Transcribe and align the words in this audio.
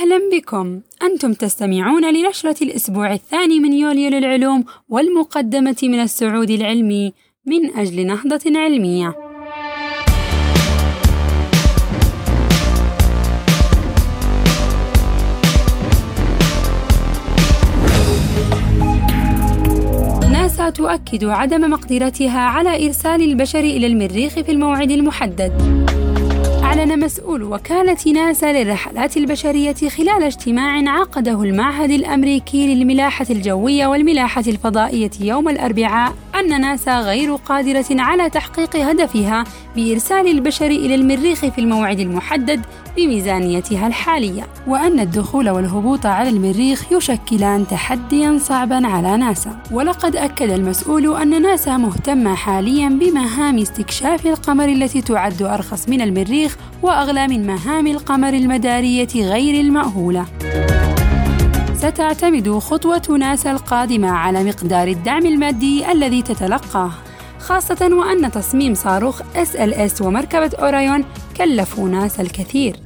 أهلا 0.00 0.20
بكم. 0.32 0.80
أنتم 1.02 1.32
تستمعون 1.32 2.14
لنشرة 2.14 2.56
الأسبوع 2.62 3.12
الثاني 3.12 3.60
من 3.60 3.72
يوليو 3.72 4.10
للعلوم 4.10 4.64
والمقدمة 4.88 5.76
من 5.82 6.00
السعود 6.00 6.50
العلمي 6.50 7.12
من 7.46 7.76
أجل 7.76 8.06
نهضة 8.06 8.40
علمية. 8.46 9.14
ناسا 20.32 20.70
تؤكد 20.70 21.24
عدم 21.24 21.70
مقدرتها 21.70 22.40
على 22.40 22.86
إرسال 22.86 23.22
البشر 23.22 23.60
إلى 23.60 23.86
المريخ 23.86 24.32
في 24.32 24.52
الموعد 24.52 24.90
المحدد. 24.90 25.89
أعلن 26.70 27.04
مسؤول 27.04 27.42
وكالة 27.42 28.12
ناسا 28.12 28.52
للرحلات 28.52 29.16
البشرية 29.16 29.74
خلال 29.74 30.22
اجتماع 30.22 30.90
عقده 30.90 31.42
المعهد 31.42 31.90
الأمريكي 31.90 32.74
للملاحة 32.74 33.26
الجوية 33.30 33.86
والملاحة 33.86 34.44
الفضائية 34.46 35.10
يوم 35.20 35.48
الأربعاء 35.48 36.14
أن 36.40 36.60
ناسا 36.60 37.00
غير 37.00 37.34
قادرة 37.34 37.86
على 37.90 38.30
تحقيق 38.30 38.76
هدفها 38.76 39.44
بإرسال 39.76 40.26
البشر 40.26 40.66
إلى 40.66 40.94
المريخ 40.94 41.40
في 41.40 41.58
الموعد 41.58 42.00
المحدد 42.00 42.60
بميزانيتها 42.96 43.86
الحالية، 43.86 44.46
وأن 44.66 45.00
الدخول 45.00 45.50
والهبوط 45.50 46.06
على 46.06 46.28
المريخ 46.28 46.92
يشكلان 46.92 47.66
تحديًا 47.66 48.38
صعبًا 48.38 48.86
على 48.86 49.16
ناسا، 49.16 49.58
ولقد 49.72 50.16
أكد 50.16 50.50
المسؤول 50.50 51.16
أن 51.16 51.42
ناسا 51.42 51.76
مهتمة 51.76 52.34
حاليًا 52.34 52.88
بمهام 52.88 53.58
استكشاف 53.58 54.26
القمر 54.26 54.68
التي 54.68 55.00
تعد 55.00 55.42
أرخص 55.42 55.88
من 55.88 56.00
المريخ 56.00 56.56
وأغلى 56.82 57.28
من 57.28 57.46
مهام 57.46 57.86
القمر 57.86 58.32
المدارية 58.32 59.08
غير 59.14 59.60
المأهولة. 59.60 60.26
ستعتمد 61.74 62.58
خطوة 62.58 63.16
ناسا 63.18 63.52
القادمة 63.52 64.10
على 64.10 64.44
مقدار 64.44 64.88
الدعم 64.88 65.26
المادي 65.26 65.92
الذي 65.92 66.22
تتلقاه 66.22 66.90
خاصة 67.38 67.90
وأن 67.92 68.30
تصميم 68.30 68.74
صاروخ 68.74 69.22
SLS 69.22 70.00
ومركبة 70.00 70.50
أورايون 70.58 71.04
كلفوا 71.36 71.88
ناسا 71.88 72.22
الكثير 72.22 72.76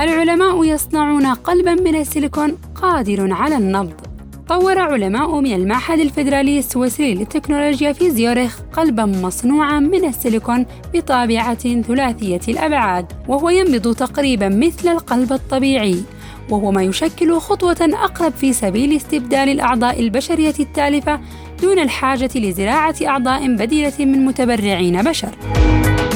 العلماء 0.00 0.64
يصنعون 0.64 1.26
قلبا 1.26 1.74
من 1.74 1.94
السيليكون 1.94 2.56
قادر 2.74 3.32
على 3.32 3.56
النبض 3.56 4.05
طور 4.48 4.78
علماء 4.78 5.40
من 5.40 5.52
المعهد 5.52 6.00
الفيدرالي 6.00 6.58
السويسري 6.58 7.14
للتكنولوجيا 7.14 7.92
في 7.92 8.10
زيورخ 8.10 8.60
قلبا 8.72 9.04
مصنوعا 9.04 9.80
من 9.80 10.04
السيليكون 10.04 10.66
بطابعة 10.94 11.82
ثلاثية 11.82 12.40
الأبعاد 12.48 13.06
وهو 13.28 13.50
ينبض 13.50 13.94
تقريبا 13.94 14.48
مثل 14.48 14.88
القلب 14.88 15.32
الطبيعي 15.32 16.02
وهو 16.50 16.70
ما 16.70 16.82
يشكل 16.82 17.38
خطوة 17.38 17.76
أقرب 17.80 18.32
في 18.32 18.52
سبيل 18.52 18.96
استبدال 18.96 19.48
الأعضاء 19.48 20.00
البشرية 20.00 20.54
التالفة 20.60 21.20
دون 21.62 21.78
الحاجة 21.78 22.30
لزراعة 22.34 22.96
أعضاء 23.06 23.56
بديلة 23.56 23.94
من 23.98 24.24
متبرعين 24.24 25.02
بشر. 25.02 25.30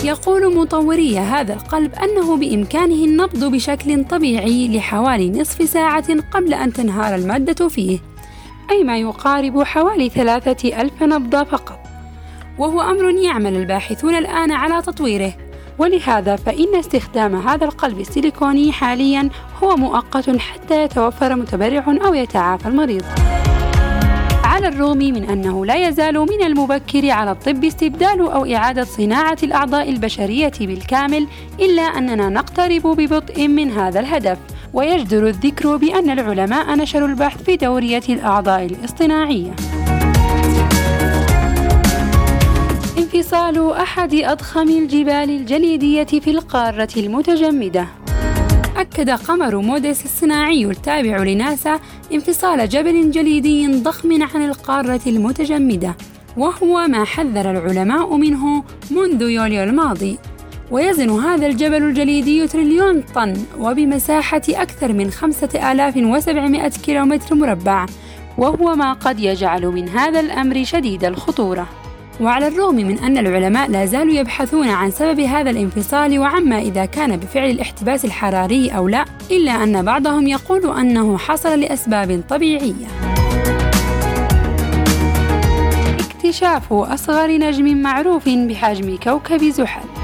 يقول 0.04 0.56
مطوري 0.56 1.18
هذا 1.18 1.54
القلب 1.54 1.94
أنه 1.94 2.36
بإمكانه 2.36 3.04
النبض 3.04 3.44
بشكل 3.44 4.04
طبيعي 4.04 4.76
لحوالي 4.76 5.30
نصف 5.30 5.68
ساعة 5.68 6.20
قبل 6.20 6.54
أن 6.54 6.72
تنهار 6.72 7.14
المادة 7.14 7.68
فيه، 7.68 7.98
أي 8.70 8.84
ما 8.84 8.98
يقارب 8.98 9.62
حوالي 9.62 10.08
ثلاثة 10.08 10.80
ألف 10.80 11.02
نبضة 11.02 11.44
فقط. 11.44 11.78
وهو 12.58 12.80
أمر 12.80 13.10
يعمل 13.10 13.56
الباحثون 13.56 14.14
الآن 14.14 14.52
على 14.52 14.82
تطويره. 14.82 15.32
ولهذا 15.78 16.36
فإن 16.36 16.74
استخدام 16.74 17.48
هذا 17.48 17.64
القلب 17.64 18.00
السيليكوني 18.00 18.72
حاليا 18.72 19.28
هو 19.62 19.76
مؤقت 19.76 20.36
حتى 20.36 20.82
يتوفر 20.82 21.36
متبرع 21.36 21.84
أو 21.88 22.14
يتعافى 22.14 22.68
المريض. 22.68 23.04
على 24.44 24.68
الرغم 24.68 24.98
من 24.98 25.24
أنه 25.24 25.66
لا 25.66 25.88
يزال 25.88 26.14
من 26.14 26.42
المبكر 26.46 27.10
على 27.10 27.30
الطب 27.30 27.64
استبدال 27.64 28.20
أو 28.20 28.54
إعادة 28.54 28.84
صناعة 28.84 29.38
الأعضاء 29.42 29.90
البشرية 29.90 30.52
بالكامل 30.60 31.26
إلا 31.60 31.82
أننا 31.82 32.28
نقترب 32.28 32.82
ببطء 32.82 33.48
من 33.48 33.70
هذا 33.70 34.00
الهدف. 34.00 34.38
ويجدر 34.74 35.26
الذكر 35.26 35.76
بأن 35.76 36.10
العلماء 36.10 36.74
نشروا 36.76 37.08
البحث 37.08 37.42
في 37.42 37.56
دورية 37.56 38.02
الأعضاء 38.08 38.66
الاصطناعية. 38.66 39.50
انفصال 42.98 43.72
أحد 43.72 44.14
أضخم 44.14 44.68
الجبال 44.68 45.30
الجليدية 45.30 46.04
في 46.04 46.30
القارة 46.30 46.88
المتجمدة. 46.96 47.86
أكد 48.76 49.10
قمر 49.10 49.56
موديس 49.56 50.04
الصناعي 50.04 50.64
التابع 50.64 51.22
لناسا 51.22 51.80
انفصال 52.12 52.68
جبل 52.68 53.10
جليدي 53.10 53.82
ضخم 53.82 54.22
عن 54.22 54.44
القارة 54.44 55.00
المتجمدة 55.06 55.96
وهو 56.36 56.86
ما 56.88 57.04
حذر 57.04 57.50
العلماء 57.50 58.16
منه 58.16 58.64
منذ 58.90 59.22
يوليو 59.22 59.62
الماضي. 59.62 60.18
ويزن 60.70 61.10
هذا 61.10 61.46
الجبل 61.46 61.82
الجليدي 61.82 62.46
تريليون 62.46 63.02
طن 63.14 63.34
وبمساحة 63.58 64.42
أكثر 64.48 64.92
من 64.92 65.10
5700 65.10 66.68
كيلومتر 66.68 67.34
مربع 67.34 67.86
وهو 68.38 68.74
ما 68.74 68.92
قد 68.92 69.20
يجعل 69.20 69.66
من 69.66 69.88
هذا 69.88 70.20
الأمر 70.20 70.64
شديد 70.64 71.04
الخطورة. 71.04 71.66
وعلى 72.20 72.46
الرغم 72.46 72.74
من 72.74 72.98
أن 72.98 73.18
العلماء 73.18 73.70
لا 73.70 73.86
زالوا 73.86 74.14
يبحثون 74.14 74.68
عن 74.68 74.90
سبب 74.90 75.20
هذا 75.20 75.50
الانفصال 75.50 76.18
وعما 76.18 76.58
إذا 76.58 76.84
كان 76.84 77.16
بفعل 77.16 77.50
الاحتباس 77.50 78.04
الحراري 78.04 78.68
أو 78.68 78.88
لا 78.88 79.04
إلا 79.30 79.52
أن 79.64 79.82
بعضهم 79.82 80.26
يقول 80.26 80.78
أنه 80.78 81.18
حصل 81.18 81.60
لأسباب 81.60 82.22
طبيعية. 82.28 82.86
اكتشاف 86.00 86.72
أصغر 86.72 87.30
نجم 87.30 87.82
معروف 87.82 88.28
بحجم 88.28 88.96
كوكب 88.96 89.44
زحل. 89.44 89.99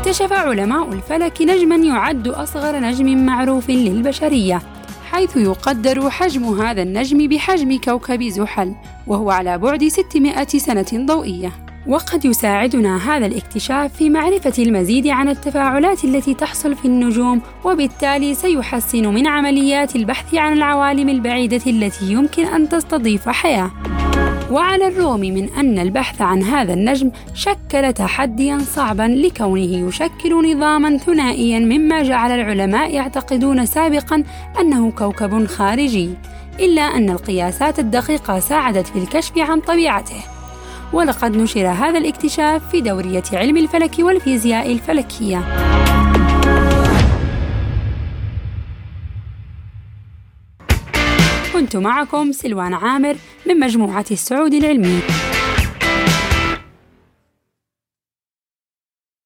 اكتشف 0.00 0.32
علماء 0.32 0.92
الفلك 0.92 1.42
نجما 1.42 1.76
يعد 1.76 2.28
أصغر 2.28 2.80
نجم 2.80 3.26
معروف 3.26 3.70
للبشرية 3.70 4.62
حيث 5.10 5.36
يقدر 5.36 6.10
حجم 6.10 6.44
هذا 6.44 6.82
النجم 6.82 7.28
بحجم 7.28 7.78
كوكب 7.78 8.22
زحل 8.22 8.74
وهو 9.06 9.30
على 9.30 9.58
بعد 9.58 9.88
600 9.88 10.44
سنة 10.44 11.06
ضوئية. 11.06 11.52
وقد 11.86 12.24
يساعدنا 12.24 13.16
هذا 13.16 13.26
الاكتشاف 13.26 13.96
في 13.96 14.10
معرفة 14.10 14.62
المزيد 14.62 15.06
عن 15.06 15.28
التفاعلات 15.28 16.04
التي 16.04 16.34
تحصل 16.34 16.76
في 16.76 16.84
النجوم 16.84 17.40
وبالتالي 17.64 18.34
سيحسن 18.34 19.06
من 19.06 19.26
عمليات 19.26 19.96
البحث 19.96 20.34
عن 20.34 20.52
العوالم 20.52 21.08
البعيدة 21.08 21.62
التي 21.66 22.12
يمكن 22.12 22.46
أن 22.46 22.68
تستضيف 22.68 23.28
حياة. 23.28 23.70
وعلى 24.50 24.88
الرغم 24.88 25.20
من 25.20 25.48
أن 25.48 25.78
البحث 25.78 26.22
عن 26.22 26.42
هذا 26.42 26.72
النجم 26.72 27.10
شكل 27.34 27.92
تحديا 27.92 28.58
صعبا 28.58 29.02
لكونه 29.02 29.88
يشكل 29.88 30.52
نظاما 30.52 30.96
ثنائيا 30.96 31.58
مما 31.58 32.02
جعل 32.02 32.30
العلماء 32.30 32.94
يعتقدون 32.94 33.66
سابقا 33.66 34.24
أنه 34.60 34.90
كوكب 34.90 35.46
خارجي 35.46 36.10
إلا 36.60 36.82
أن 36.82 37.10
القياسات 37.10 37.78
الدقيقة 37.78 38.38
ساعدت 38.38 38.86
في 38.86 38.98
الكشف 38.98 39.38
عن 39.38 39.60
طبيعته. 39.60 40.22
ولقد 40.92 41.36
نشر 41.36 41.68
هذا 41.68 41.98
الاكتشاف 41.98 42.70
في 42.70 42.80
دورية 42.80 43.22
علم 43.32 43.56
الفلك 43.56 43.98
والفيزياء 43.98 44.72
الفلكية. 44.72 45.69
كنت 51.60 51.76
معكم 51.76 52.32
سلوان 52.32 52.74
عامر 52.74 53.16
من 53.46 53.60
مجموعة 53.60 54.04
السعود 54.10 54.54
العلمي. 54.54 55.00